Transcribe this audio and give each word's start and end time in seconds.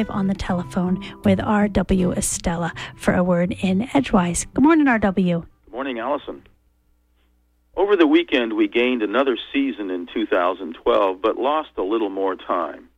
live 0.00 0.08
on 0.08 0.28
the 0.28 0.34
telephone 0.34 0.98
with 1.24 1.38
RW 1.38 2.16
Estela 2.16 2.70
for 2.96 3.12
a 3.12 3.22
word 3.22 3.54
in 3.60 3.86
Edgewise. 3.92 4.46
Good 4.54 4.64
morning, 4.64 4.86
RW. 4.86 5.44
Good 5.66 5.72
morning, 5.72 5.98
Allison. 5.98 6.42
Over 7.76 7.96
the 7.96 8.06
weekend, 8.06 8.54
we 8.54 8.66
gained 8.66 9.02
another 9.02 9.36
season 9.52 9.90
in 9.90 10.06
2012, 10.06 11.20
but 11.20 11.36
lost 11.36 11.68
a 11.76 11.82
little 11.82 12.08
more 12.08 12.34
time. 12.34 12.88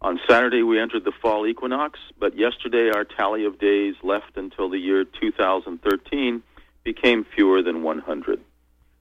On 0.00 0.20
Saturday, 0.28 0.62
we 0.62 0.78
entered 0.78 1.04
the 1.04 1.10
fall 1.20 1.48
equinox, 1.48 1.98
but 2.20 2.38
yesterday, 2.38 2.92
our 2.94 3.04
tally 3.04 3.44
of 3.44 3.58
days 3.58 3.96
left 4.04 4.36
until 4.36 4.68
the 4.68 4.78
year 4.78 5.04
2013 5.04 6.44
became 6.84 7.26
fewer 7.34 7.60
than 7.60 7.82
100. 7.82 8.40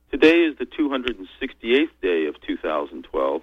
Today 0.09 0.39
is 0.39 0.57
the 0.57 0.66
268th 0.66 1.89
day 2.02 2.25
of 2.25 2.41
2012. 2.41 3.41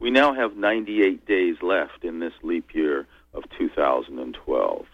We 0.00 0.10
now 0.10 0.34
have 0.34 0.54
98 0.54 1.26
days 1.26 1.56
left 1.62 2.04
in 2.04 2.20
this 2.20 2.34
leap 2.42 2.74
year 2.74 3.06
of 3.38 3.44
2012. 3.58 4.86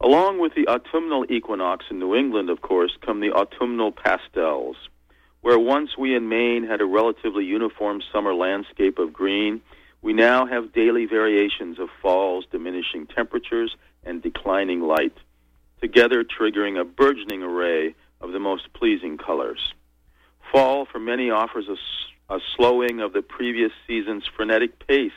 Along 0.00 0.38
with 0.38 0.54
the 0.54 0.68
autumnal 0.68 1.26
equinox 1.28 1.86
in 1.90 1.98
New 1.98 2.14
England, 2.14 2.50
of 2.50 2.60
course, 2.60 2.96
come 3.04 3.20
the 3.20 3.32
autumnal 3.32 3.90
pastels, 3.90 4.76
where 5.40 5.58
once 5.58 5.98
we 5.98 6.14
in 6.14 6.28
Maine 6.28 6.64
had 6.64 6.80
a 6.80 6.86
relatively 6.86 7.44
uniform 7.44 8.00
summer 8.12 8.32
landscape 8.32 8.98
of 8.98 9.12
green, 9.12 9.60
we 10.00 10.12
now 10.12 10.46
have 10.46 10.72
daily 10.72 11.06
variations 11.06 11.80
of 11.80 11.88
falls, 12.00 12.44
diminishing 12.50 13.06
temperatures, 13.06 13.74
and 14.04 14.22
declining 14.22 14.80
light, 14.80 15.16
together 15.80 16.24
triggering 16.24 16.80
a 16.80 16.84
burgeoning 16.84 17.42
array 17.42 17.96
of 18.20 18.32
the 18.32 18.38
most 18.38 18.72
pleasing 18.72 19.18
colors. 19.18 19.74
Fall, 20.52 20.86
for 20.86 21.00
many, 21.00 21.30
offers 21.30 21.66
a, 21.68 22.34
a 22.34 22.38
slowing 22.56 23.00
of 23.00 23.12
the 23.12 23.22
previous 23.22 23.72
season's 23.86 24.24
frenetic 24.26 24.86
pace. 24.86 25.12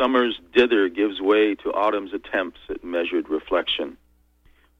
Summer's 0.00 0.40
dither 0.54 0.88
gives 0.88 1.20
way 1.20 1.54
to 1.56 1.68
autumn's 1.72 2.14
attempts 2.14 2.60
at 2.70 2.82
measured 2.82 3.28
reflection. 3.28 3.98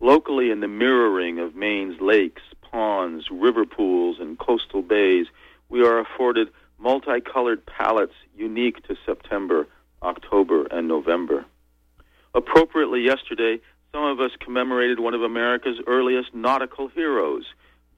Locally, 0.00 0.50
in 0.50 0.60
the 0.60 0.68
mirroring 0.68 1.38
of 1.38 1.54
Maine's 1.54 2.00
lakes, 2.00 2.40
ponds, 2.62 3.26
river 3.30 3.66
pools, 3.66 4.16
and 4.18 4.38
coastal 4.38 4.80
bays, 4.80 5.26
we 5.68 5.84
are 5.84 5.98
afforded 5.98 6.48
multicolored 6.78 7.66
palettes 7.66 8.14
unique 8.34 8.82
to 8.84 8.96
September, 9.04 9.66
October, 10.02 10.64
and 10.70 10.88
November. 10.88 11.44
Appropriately, 12.34 13.02
yesterday, 13.02 13.60
some 13.92 14.04
of 14.04 14.20
us 14.20 14.30
commemorated 14.40 15.00
one 15.00 15.12
of 15.12 15.22
America's 15.22 15.80
earliest 15.86 16.34
nautical 16.34 16.88
heroes, 16.88 17.44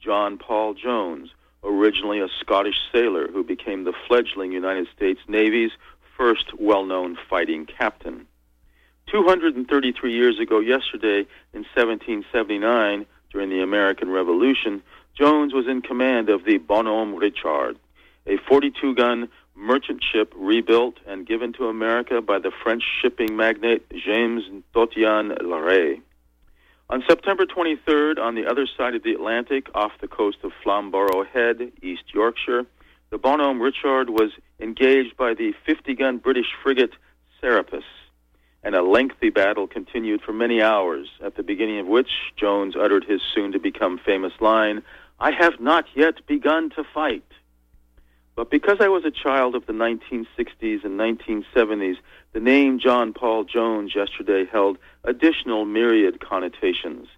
John 0.00 0.39
Paul 0.39 0.75
Jones, 0.75 1.31
originally 1.62 2.19
a 2.19 2.27
Scottish 2.41 2.81
sailor 2.93 3.28
who 3.28 3.45
became 3.45 3.84
the 3.84 3.95
fledgling 4.09 4.50
United 4.50 4.89
States 4.97 5.20
Navy's 5.28 5.70
first 6.23 6.53
well 6.56 6.84
known 6.84 7.19
fighting 7.28 7.67
captain. 7.67 8.28
233 9.11 10.15
years 10.15 10.39
ago, 10.39 10.61
yesterday, 10.61 11.27
in 11.53 11.65
1779, 11.75 13.05
during 13.33 13.51
the 13.51 13.61
American 13.61 14.09
Revolution, 14.09 14.81
Jones 15.19 15.53
was 15.53 15.67
in 15.67 15.83
command 15.83 16.28
of 16.28 16.45
the 16.45 16.59
Bonhomme 16.59 17.17
Richard, 17.17 17.77
a 18.25 18.37
42 18.48 18.95
gun 18.95 19.28
merchant 19.56 20.00
ship 20.12 20.33
rebuilt 20.37 20.95
and 21.09 21.27
given 21.27 21.53
to 21.55 21.67
America 21.67 22.23
by 22.23 22.39
the 22.39 22.53
French 22.62 22.84
shipping 23.00 23.34
magnate 23.34 23.84
James 23.91 24.45
Donatien 24.73 25.43
Le 25.43 25.61
Ray. 25.61 26.00
On 26.89 27.03
September 27.09 27.47
23rd, 27.47 28.20
on 28.20 28.37
the 28.37 28.47
other 28.47 28.69
side 28.77 28.95
of 28.95 29.03
the 29.03 29.12
Atlantic, 29.12 29.67
off 29.75 29.91
the 30.00 30.06
coast 30.06 30.39
of 30.45 30.53
Flamborough 30.62 31.25
Head, 31.25 31.73
East 31.83 32.05
Yorkshire, 32.15 32.65
the 33.13 33.19
Bonhomme 33.19 33.61
Richard 33.61 34.09
was 34.09 34.31
engaged 34.59 35.19
by 35.19 35.35
the 35.35 35.53
50 35.67 35.95
gun 35.95 36.17
British 36.17 36.47
frigate 36.63 36.95
Serapis, 37.43 37.85
and 38.63 38.75
a 38.75 38.83
lengthy 38.83 39.29
battle 39.29 39.67
continued 39.67 40.23
for 40.23 40.33
many 40.33 40.63
hours, 40.63 41.09
at 41.23 41.37
the 41.37 41.43
beginning 41.43 41.79
of 41.79 41.87
which 41.87 42.09
Jones 42.37 42.75
uttered 42.75 43.05
his 43.05 43.21
soon 43.35 43.53
to 43.53 43.59
become 43.59 43.99
famous 43.99 44.33
line 44.41 44.83
I 45.21 45.31
have 45.31 45.61
not 45.61 45.85
yet 45.95 46.27
begun 46.27 46.71
to 46.71 46.84
fight. 46.95 47.22
But 48.34 48.51
because 48.51 48.78
I 48.81 48.89
was 48.89 49.05
a 49.05 49.11
child 49.11 49.55
of 49.55 49.67
the 49.67 49.75
1960s 49.75 50.83
and 50.83 50.99
1970s, 50.99 51.99
the 52.33 52.41
name 52.41 52.81
John 52.81 53.12
Paul 53.12 53.45
Jones 53.45 53.95
yesterday 53.95 54.47
held 54.51 54.78
additional 55.05 55.67
myriad 55.67 56.19
connotations, 56.21 57.09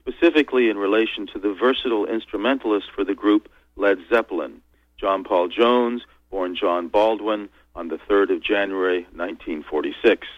specifically 0.00 0.70
in 0.70 0.78
relation 0.78 1.26
to 1.26 1.38
the 1.38 1.52
versatile 1.52 2.06
instrumentalist 2.06 2.86
for 2.92 3.04
the 3.04 3.14
group 3.14 3.50
Led 3.76 3.98
Zeppelin, 4.08 4.62
John 5.02 5.24
Paul 5.24 5.48
Jones, 5.48 6.02
born 6.30 6.54
John 6.54 6.86
Baldwin 6.86 7.48
on 7.74 7.88
the 7.88 7.98
3rd 8.08 8.36
of 8.36 8.42
January 8.42 9.02
1946. 9.12 10.28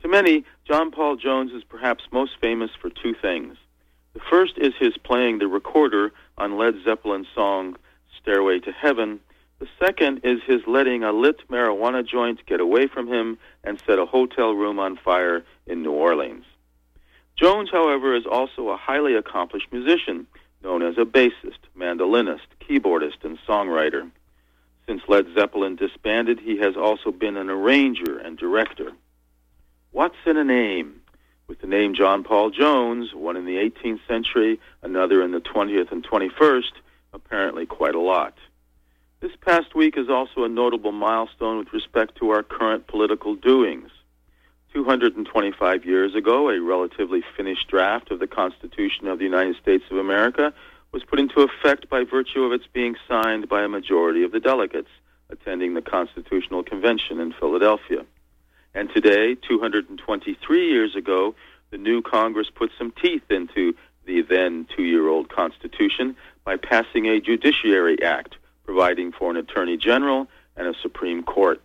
To 0.00 0.08
many, 0.08 0.46
John 0.66 0.90
Paul 0.90 1.16
Jones 1.16 1.52
is 1.52 1.62
perhaps 1.64 2.04
most 2.10 2.32
famous 2.40 2.70
for 2.80 2.88
two 2.88 3.14
things. 3.14 3.58
The 4.14 4.20
first 4.30 4.54
is 4.56 4.72
his 4.80 4.96
playing 4.96 5.38
the 5.38 5.48
recorder 5.48 6.12
on 6.38 6.56
Led 6.56 6.76
Zeppelin's 6.82 7.26
song 7.34 7.76
Stairway 8.18 8.60
to 8.60 8.72
Heaven, 8.72 9.20
the 9.58 9.68
second 9.78 10.20
is 10.24 10.40
his 10.46 10.62
letting 10.66 11.04
a 11.04 11.12
lit 11.12 11.46
marijuana 11.48 12.06
joint 12.06 12.44
get 12.46 12.60
away 12.60 12.86
from 12.86 13.06
him 13.06 13.38
and 13.62 13.80
set 13.86 13.98
a 13.98 14.06
hotel 14.06 14.52
room 14.52 14.78
on 14.78 14.96
fire 14.96 15.44
in 15.66 15.82
New 15.82 15.92
Orleans. 15.92 16.44
Jones, 17.36 17.68
however, 17.70 18.16
is 18.16 18.24
also 18.24 18.68
a 18.68 18.76
highly 18.76 19.14
accomplished 19.14 19.72
musician, 19.72 20.26
known 20.62 20.82
as 20.82 20.96
a 20.96 21.04
bassist, 21.04 21.60
mandolinist, 21.76 22.48
keyboardist, 22.68 23.24
and 23.24 23.38
songwriter. 23.46 24.10
Since 24.86 25.02
Led 25.08 25.26
Zeppelin 25.34 25.76
disbanded, 25.76 26.40
he 26.40 26.58
has 26.58 26.76
also 26.76 27.10
been 27.10 27.36
an 27.36 27.48
arranger 27.48 28.18
and 28.18 28.36
director. 28.36 28.92
What's 29.92 30.16
in 30.26 30.36
a 30.36 30.44
name? 30.44 31.00
With 31.46 31.60
the 31.60 31.66
name 31.66 31.94
John 31.94 32.24
Paul 32.24 32.50
Jones, 32.50 33.14
one 33.14 33.36
in 33.36 33.44
the 33.44 33.56
18th 33.56 34.00
century, 34.08 34.60
another 34.82 35.22
in 35.22 35.32
the 35.32 35.40
20th 35.40 35.92
and 35.92 36.02
21st, 36.02 36.72
apparently 37.12 37.66
quite 37.66 37.94
a 37.94 38.00
lot. 38.00 38.34
This 39.20 39.32
past 39.40 39.74
week 39.74 39.96
is 39.96 40.10
also 40.10 40.44
a 40.44 40.48
notable 40.48 40.92
milestone 40.92 41.58
with 41.58 41.72
respect 41.72 42.16
to 42.16 42.30
our 42.30 42.42
current 42.42 42.86
political 42.86 43.34
doings. 43.34 43.90
225 44.74 45.84
years 45.84 46.14
ago, 46.14 46.50
a 46.50 46.60
relatively 46.60 47.22
finished 47.36 47.68
draft 47.68 48.10
of 48.10 48.18
the 48.18 48.26
Constitution 48.26 49.06
of 49.06 49.18
the 49.18 49.24
United 49.24 49.56
States 49.56 49.84
of 49.90 49.96
America 49.96 50.52
was 50.94 51.02
put 51.02 51.18
into 51.18 51.40
effect 51.40 51.90
by 51.90 52.04
virtue 52.04 52.44
of 52.44 52.52
its 52.52 52.68
being 52.72 52.94
signed 53.08 53.48
by 53.48 53.64
a 53.64 53.68
majority 53.68 54.22
of 54.22 54.30
the 54.30 54.38
delegates 54.38 54.88
attending 55.28 55.74
the 55.74 55.82
Constitutional 55.82 56.62
Convention 56.62 57.18
in 57.18 57.32
Philadelphia. 57.32 58.06
And 58.74 58.88
today, 58.94 59.34
223 59.34 60.70
years 60.70 60.94
ago, 60.94 61.34
the 61.70 61.78
new 61.78 62.00
Congress 62.00 62.48
put 62.54 62.70
some 62.78 62.92
teeth 63.02 63.28
into 63.28 63.74
the 64.06 64.22
then 64.22 64.68
two 64.76 64.84
year 64.84 65.08
old 65.08 65.28
Constitution 65.28 66.14
by 66.44 66.56
passing 66.56 67.06
a 67.06 67.20
Judiciary 67.20 68.00
Act 68.00 68.36
providing 68.64 69.10
for 69.10 69.32
an 69.32 69.36
Attorney 69.36 69.76
General 69.76 70.28
and 70.56 70.68
a 70.68 70.74
Supreme 70.80 71.24
Court. 71.24 71.62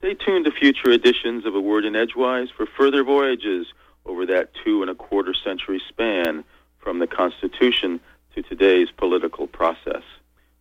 Stay 0.00 0.12
tuned 0.12 0.44
to 0.44 0.50
future 0.50 0.90
editions 0.90 1.46
of 1.46 1.54
A 1.54 1.60
Word 1.60 1.86
in 1.86 1.96
Edgewise 1.96 2.50
for 2.54 2.66
further 2.66 3.02
voyages 3.02 3.68
over 4.04 4.26
that 4.26 4.50
two 4.62 4.82
and 4.82 4.90
a 4.90 4.94
quarter 4.94 5.32
century 5.32 5.80
span 5.88 6.44
from 6.80 6.98
the 6.98 7.06
Constitution 7.06 8.00
to 8.34 8.42
today's 8.42 8.88
political 8.96 9.46
process. 9.46 10.02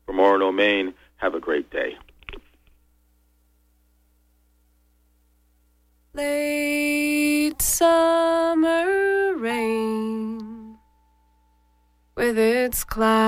From 0.06 0.18
Orono, 0.18 0.54
Maine, 0.54 0.94
have 1.18 1.36
a 1.36 1.40
great 1.40 1.70
day. 1.70 1.98
Late 6.14 7.62
summer 7.62 9.36
rain 9.36 10.78
with 12.16 12.38
its 12.38 12.84
clouds. 12.84 13.19